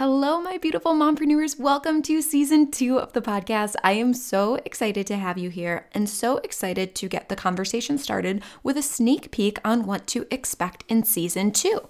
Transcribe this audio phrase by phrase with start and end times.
[0.00, 1.60] Hello, my beautiful mompreneurs.
[1.60, 3.74] Welcome to season two of the podcast.
[3.84, 7.98] I am so excited to have you here and so excited to get the conversation
[7.98, 11.86] started with a sneak peek on what to expect in season two.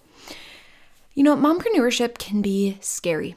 [1.14, 3.36] You know, mompreneurship can be scary.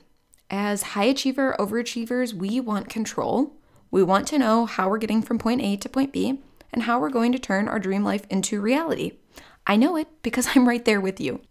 [0.49, 3.53] As high achiever overachievers, we want control.
[3.91, 6.41] We want to know how we're getting from point A to point B
[6.73, 9.19] and how we're going to turn our dream life into reality.
[9.67, 11.41] I know it because I'm right there with you.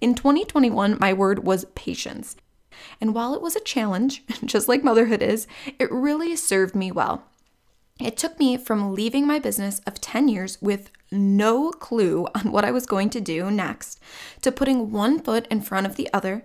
[0.00, 2.36] In 2021, my word was patience.
[3.00, 5.46] And while it was a challenge, just like motherhood is,
[5.78, 7.24] it really served me well.
[8.00, 12.64] It took me from leaving my business of 10 years with no clue on what
[12.64, 14.00] I was going to do next
[14.42, 16.44] to putting one foot in front of the other,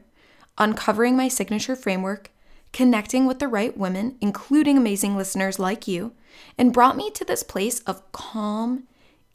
[0.57, 2.31] uncovering my signature framework,
[2.71, 6.13] connecting with the right women, including amazing listeners like you,
[6.57, 8.87] and brought me to this place of calm,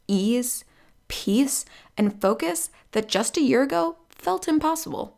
[0.07, 0.65] ease,
[1.09, 1.65] peace,
[1.97, 5.17] and focus that just a year ago felt impossible.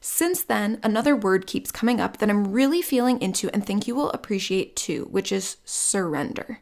[0.00, 3.94] Since then, another word keeps coming up that I'm really feeling into and think you
[3.94, 6.60] will appreciate too, which is surrender.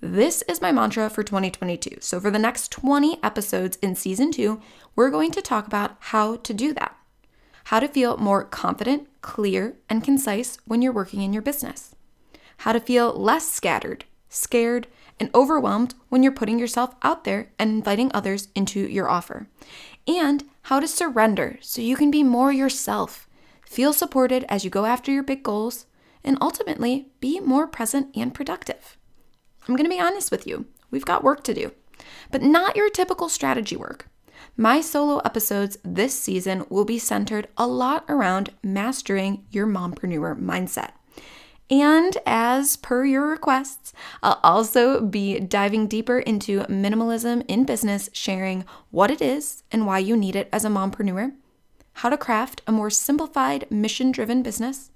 [0.00, 1.98] This is my mantra for 2022.
[2.00, 4.62] So, for the next 20 episodes in season two,
[4.96, 6.96] we're going to talk about how to do that.
[7.64, 11.94] How to feel more confident, clear, and concise when you're working in your business.
[12.58, 14.86] How to feel less scattered, scared,
[15.20, 19.46] and overwhelmed when you're putting yourself out there and inviting others into your offer.
[20.06, 23.28] And how to surrender so you can be more yourself,
[23.64, 25.86] feel supported as you go after your big goals,
[26.24, 28.96] and ultimately be more present and productive.
[29.68, 31.72] I'm to be honest with you, we've got work to do,
[32.30, 34.08] but not your typical strategy work.
[34.56, 40.92] My solo episodes this season will be centered a lot around mastering your mompreneur mindset.
[41.70, 43.92] And as per your requests,
[44.22, 49.98] I'll also be diving deeper into minimalism in business, sharing what it is and why
[49.98, 51.32] you need it as a mompreneur,
[51.94, 54.90] how to craft a more simplified, mission driven business,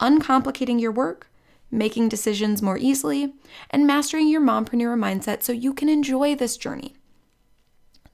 [0.00, 1.30] uncomplicating your work,
[1.70, 3.34] making decisions more easily,
[3.68, 6.96] and mastering your mompreneur mindset so you can enjoy this journey.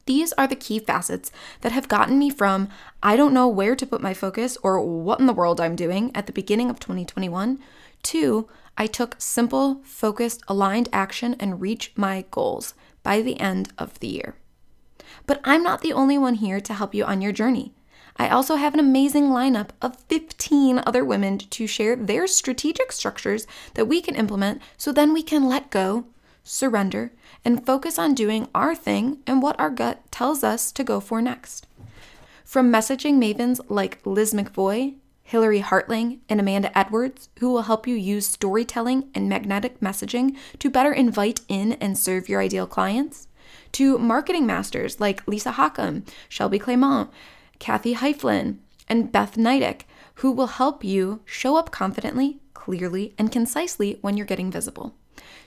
[0.07, 1.31] These are the key facets
[1.61, 2.69] that have gotten me from
[3.03, 6.11] I don't know where to put my focus or what in the world I'm doing
[6.15, 7.59] at the beginning of 2021
[8.05, 13.99] to I took simple, focused, aligned action and reached my goals by the end of
[14.01, 14.37] the year.
[15.27, 17.73] But I'm not the only one here to help you on your journey.
[18.19, 23.47] I also have an amazing lineup of 15 other women to share their strategic structures
[23.75, 26.07] that we can implement so then we can let go,
[26.47, 27.13] surrender,
[27.45, 31.21] and focus on doing our thing and what our gut tells us to go for
[31.21, 31.67] next.
[32.45, 37.97] From messaging mavens like Liz McVoy, Hillary Hartling, and Amanda Edwards, who will help you
[37.97, 43.27] use storytelling and magnetic messaging to better invite in and serve your ideal clients,
[43.73, 47.11] to marketing masters like Lisa Hockham, Shelby Clement,
[47.59, 48.59] Kathy Heiflin,
[48.89, 49.83] and Beth Neidick,
[50.17, 54.95] who will help you show up confidently, clearly, and concisely when you're getting visible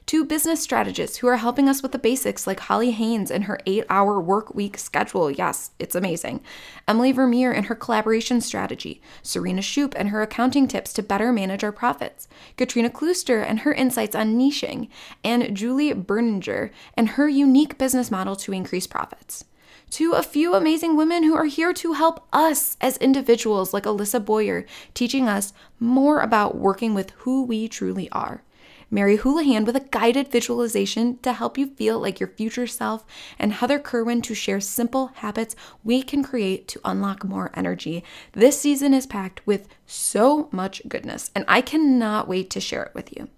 [0.07, 3.59] to business strategists who are helping us with the basics, like Holly Haynes and her
[3.65, 5.29] eight hour work week schedule.
[5.29, 6.41] Yes, it's amazing.
[6.87, 11.63] Emily Vermeer and her collaboration strategy, Serena Shoop and her accounting tips to better manage
[11.63, 14.89] our profits, Katrina Klooster and her insights on niching,
[15.23, 19.45] and Julie Berninger and her unique business model to increase profits
[19.91, 24.23] to a few amazing women who are here to help us as individuals, like Alyssa
[24.23, 28.43] Boyer, teaching us more about working with who we truly are.
[28.91, 33.05] Mary Houlihan with a guided visualization to help you feel like your future self,
[33.37, 38.03] and Heather Kerwin to share simple habits we can create to unlock more energy.
[38.33, 42.95] This season is packed with so much goodness, and I cannot wait to share it
[42.95, 43.29] with you.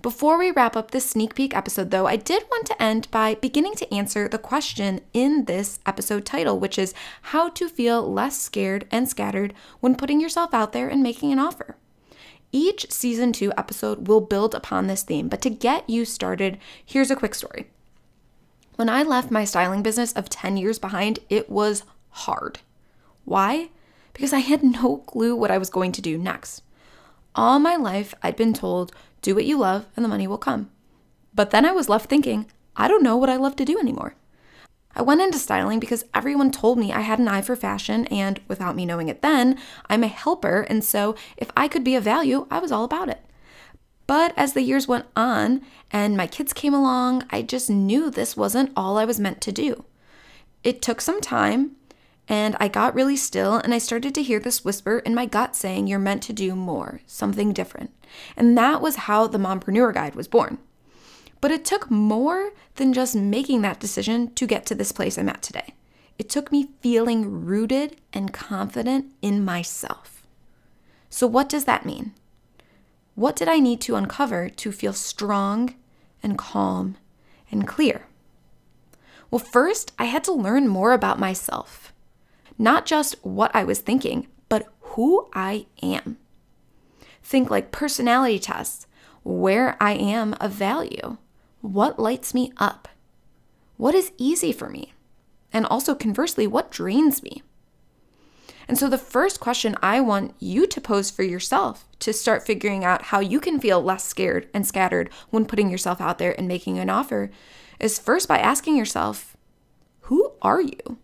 [0.00, 3.34] Before we wrap up this sneak peek episode, though, I did want to end by
[3.34, 8.40] beginning to answer the question in this episode title, which is how to feel less
[8.40, 11.76] scared and scattered when putting yourself out there and making an offer.
[12.50, 17.10] Each season two episode will build upon this theme, but to get you started, here's
[17.10, 17.68] a quick story.
[18.76, 22.60] When I left my styling business of 10 years behind, it was hard.
[23.24, 23.70] Why?
[24.12, 26.62] Because I had no clue what I was going to do next.
[27.34, 30.70] All my life, I'd been told, do what you love and the money will come.
[31.34, 32.46] But then I was left thinking,
[32.76, 34.14] I don't know what I love to do anymore.
[34.94, 38.40] I went into styling because everyone told me I had an eye for fashion, and
[38.48, 39.58] without me knowing it then,
[39.88, 43.08] I'm a helper, and so if I could be of value, I was all about
[43.08, 43.20] it.
[44.08, 48.36] But as the years went on and my kids came along, I just knew this
[48.36, 49.84] wasn't all I was meant to do.
[50.64, 51.76] It took some time,
[52.26, 55.54] and I got really still and I started to hear this whisper in my gut
[55.54, 57.90] saying, You're meant to do more, something different.
[58.34, 60.58] And that was how the Mompreneur Guide was born.
[61.40, 65.28] But it took more than just making that decision to get to this place I'm
[65.28, 65.74] at today.
[66.18, 70.26] It took me feeling rooted and confident in myself.
[71.10, 72.12] So, what does that mean?
[73.14, 75.74] What did I need to uncover to feel strong
[76.22, 76.96] and calm
[77.50, 78.06] and clear?
[79.30, 81.92] Well, first, I had to learn more about myself.
[82.58, 86.18] Not just what I was thinking, but who I am.
[87.22, 88.86] Think like personality tests,
[89.22, 91.18] where I am of value,
[91.60, 92.88] what lights me up,
[93.76, 94.92] what is easy for me,
[95.52, 97.42] and also conversely, what drains me.
[98.68, 102.84] And so, the first question I want you to pose for yourself to start figuring
[102.84, 106.46] out how you can feel less scared and scattered when putting yourself out there and
[106.46, 107.30] making an offer
[107.80, 109.36] is first by asking yourself,
[110.02, 110.98] Who are you?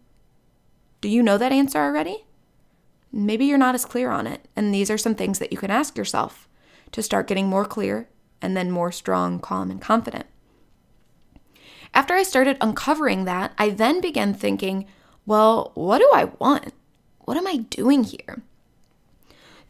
[1.00, 2.24] Do you know that answer already?
[3.10, 5.70] Maybe you're not as clear on it, and these are some things that you can
[5.70, 6.48] ask yourself
[6.92, 8.08] to start getting more clear
[8.42, 10.26] and then more strong, calm, and confident.
[11.94, 14.87] After I started uncovering that, I then began thinking,
[15.25, 16.75] well, what do I want?
[17.20, 18.43] What am I doing here?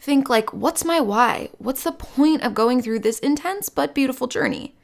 [0.00, 1.50] Think like, what's my why?
[1.58, 4.74] What's the point of going through this intense but beautiful journey?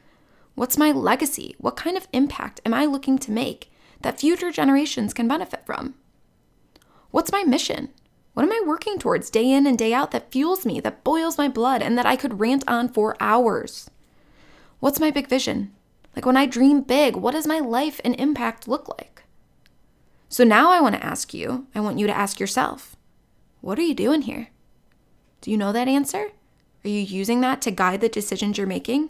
[0.55, 1.55] What's my legacy?
[1.57, 3.71] What kind of impact am I looking to make
[4.01, 5.95] that future generations can benefit from?
[7.09, 7.89] What's my mission?
[8.33, 11.37] What am I working towards day in and day out that fuels me, that boils
[11.37, 13.89] my blood, and that I could rant on for hours?
[14.79, 15.73] What's my big vision?
[16.15, 19.23] Like when I dream big, what does my life and impact look like?
[20.29, 22.95] So now I want to ask you, I want you to ask yourself,
[23.61, 24.49] what are you doing here?
[25.41, 26.31] Do you know that answer?
[26.83, 29.09] Are you using that to guide the decisions you're making?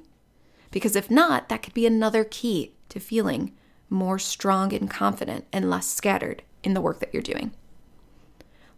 [0.72, 3.54] Because if not, that could be another key to feeling
[3.90, 7.52] more strong and confident and less scattered in the work that you're doing.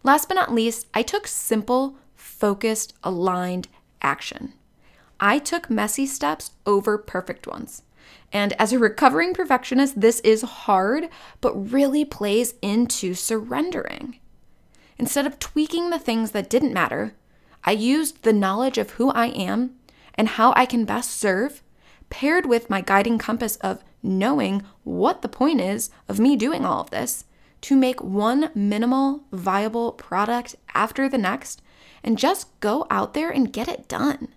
[0.02, 3.68] Last but not least, I took simple, focused, aligned
[4.02, 4.52] action.
[5.18, 7.82] I took messy steps over perfect ones.
[8.32, 11.08] And as a recovering perfectionist, this is hard,
[11.40, 14.18] but really plays into surrendering.
[14.98, 17.14] Instead of tweaking the things that didn't matter,
[17.64, 19.76] I used the knowledge of who I am
[20.14, 21.62] and how I can best serve,
[22.10, 26.80] paired with my guiding compass of knowing what the point is of me doing all
[26.80, 27.24] of this,
[27.62, 31.62] to make one minimal, viable product after the next
[32.04, 34.28] and just go out there and get it done.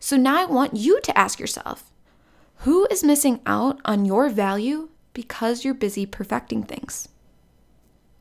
[0.00, 1.91] So now I want you to ask yourself
[2.62, 7.08] who is missing out on your value because you're busy perfecting things?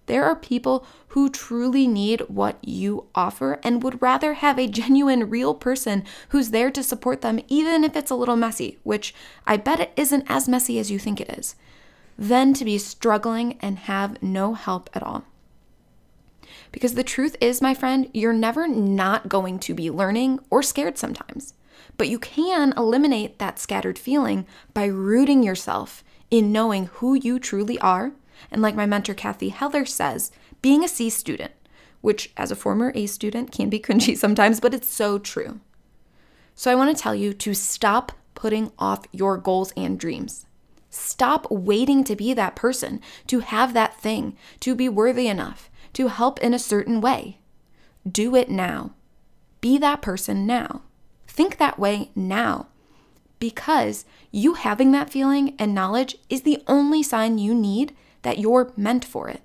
[0.07, 5.29] There are people who truly need what you offer and would rather have a genuine,
[5.29, 9.13] real person who's there to support them, even if it's a little messy, which
[9.45, 11.55] I bet it isn't as messy as you think it is,
[12.17, 15.23] than to be struggling and have no help at all.
[16.71, 20.97] Because the truth is, my friend, you're never not going to be learning or scared
[20.97, 21.53] sometimes.
[21.97, 27.77] But you can eliminate that scattered feeling by rooting yourself in knowing who you truly
[27.79, 28.13] are.
[28.49, 31.51] And like my mentor Cathy Heller says, being a C student,
[32.01, 35.59] which as a former A student can be cringy sometimes, but it's so true.
[36.55, 40.45] So I want to tell you to stop putting off your goals and dreams.
[40.89, 46.07] Stop waiting to be that person, to have that thing, to be worthy enough, to
[46.07, 47.39] help in a certain way.
[48.09, 48.92] Do it now.
[49.61, 50.81] Be that person now.
[51.31, 52.68] Think that way now
[53.40, 58.73] because you having that feeling and knowledge is the only sign you need that you're
[58.76, 59.42] meant for it.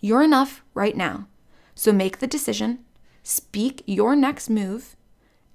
[0.00, 1.26] You're enough right now.
[1.74, 2.78] So make the decision,
[3.24, 4.94] speak your next move,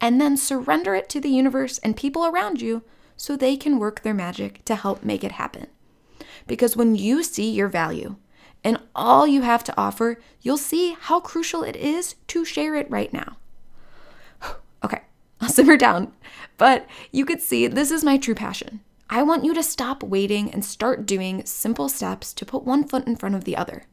[0.01, 2.83] and then surrender it to the universe and people around you
[3.15, 5.67] so they can work their magic to help make it happen.
[6.47, 8.17] Because when you see your value
[8.61, 12.91] and all you have to offer, you'll see how crucial it is to share it
[12.91, 13.37] right now.
[15.41, 16.13] I'll simmer down.
[16.57, 18.81] But you could see this is my true passion.
[19.09, 23.05] I want you to stop waiting and start doing simple steps to put one foot
[23.05, 23.83] in front of the other.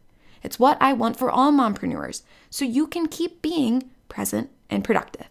[0.42, 5.26] It's what I want for all mompreneurs, so you can keep being present and productive.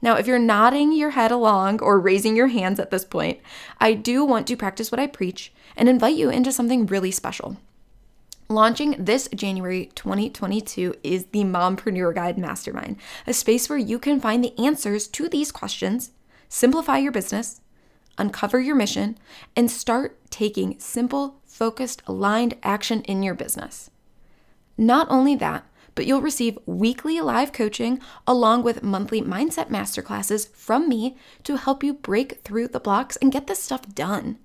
[0.00, 3.40] Now, if you're nodding your head along or raising your hands at this point,
[3.80, 7.56] I do want to practice what I preach and invite you into something really special.
[8.48, 14.44] Launching this January 2022 is the Mompreneur Guide Mastermind, a space where you can find
[14.44, 16.12] the answers to these questions,
[16.48, 17.60] simplify your business,
[18.16, 19.18] uncover your mission,
[19.56, 23.90] and start taking simple, focused, aligned action in your business.
[24.78, 27.98] Not only that, but you'll receive weekly live coaching
[28.28, 33.32] along with monthly mindset masterclasses from me to help you break through the blocks and
[33.32, 34.38] get this stuff done.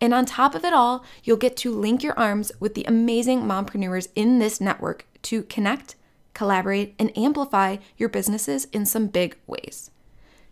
[0.00, 3.42] And on top of it all, you'll get to link your arms with the amazing
[3.42, 5.96] mompreneurs in this network to connect,
[6.34, 9.90] collaborate, and amplify your businesses in some big ways.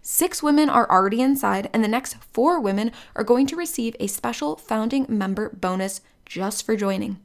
[0.03, 4.07] Six women are already inside, and the next four women are going to receive a
[4.07, 7.19] special founding member bonus just for joining.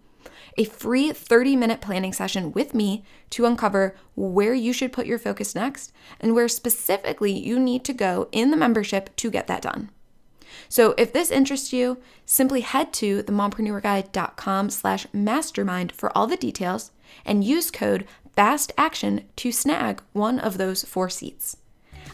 [0.58, 5.20] A free 30 minute planning session with me to uncover where you should put your
[5.20, 9.62] focus next and where specifically you need to go in the membership to get that
[9.62, 9.90] done.
[10.70, 16.92] So if this interests you, simply head to themompreneurguide.com slash mastermind for all the details
[17.26, 18.06] and use code
[18.36, 21.58] FASTACTION to snag one of those four seats.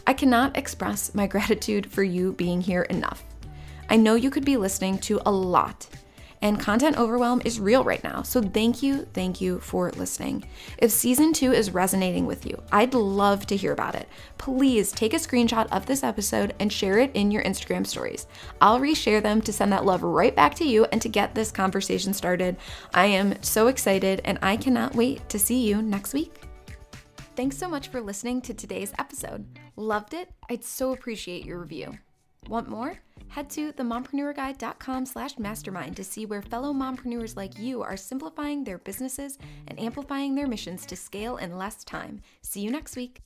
[0.06, 3.24] I cannot express my gratitude for you being here enough.
[3.88, 5.88] I know you could be listening to a lot
[6.42, 8.22] and content overwhelm is real right now.
[8.22, 10.44] So thank you, thank you for listening.
[10.78, 14.08] If season two is resonating with you, I'd love to hear about it.
[14.38, 18.26] Please take a screenshot of this episode and share it in your Instagram stories.
[18.60, 21.50] I'll reshare them to send that love right back to you and to get this
[21.50, 22.56] conversation started.
[22.94, 26.34] I am so excited and I cannot wait to see you next week.
[27.36, 29.46] Thanks so much for listening to today's episode.
[29.76, 30.28] Loved it?
[30.50, 31.96] I'd so appreciate your review.
[32.48, 32.98] Want more?
[33.28, 38.78] Head to themompreneurguide.com slash mastermind to see where fellow mompreneurs like you are simplifying their
[38.78, 42.20] businesses and amplifying their missions to scale in less time.
[42.42, 43.22] See you next week.